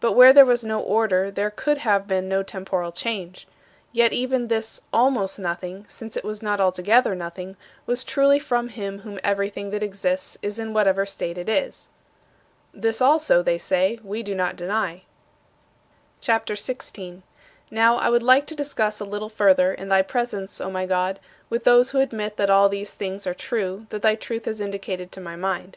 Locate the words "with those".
21.50-21.90